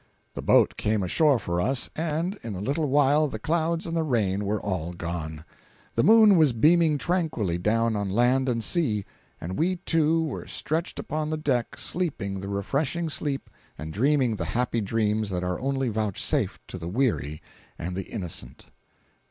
The 0.33 0.41
boat 0.41 0.77
came 0.77 1.03
ashore 1.03 1.37
for 1.37 1.61
us, 1.61 1.91
and 1.95 2.39
in 2.41 2.55
a 2.55 2.59
little 2.59 2.87
while 2.89 3.27
the 3.27 3.37
clouds 3.37 3.85
and 3.85 3.95
the 3.95 4.01
rain 4.01 4.45
were 4.45 4.59
all 4.59 4.93
gone. 4.93 5.45
The 5.93 6.01
moon 6.01 6.37
was 6.37 6.53
beaming 6.53 6.97
tranquilly 6.97 7.59
down 7.59 7.95
on 7.95 8.09
land 8.09 8.49
and 8.49 8.63
sea, 8.63 9.05
and 9.39 9.59
we 9.59 9.75
two 9.75 10.23
were 10.23 10.47
stretched 10.47 10.97
upon 10.97 11.29
the 11.29 11.37
deck 11.37 11.77
sleeping 11.77 12.39
the 12.39 12.47
refreshing 12.49 13.09
sleep 13.09 13.47
and 13.77 13.93
dreaming 13.93 14.37
the 14.37 14.45
happy 14.57 14.81
dreams 14.81 15.29
that 15.29 15.43
are 15.43 15.59
only 15.59 15.87
vouchsafed 15.87 16.67
to 16.69 16.79
the 16.79 16.87
weary 16.89 17.39
and 17.77 17.95
the 17.95 18.05
innocent. 18.05 18.71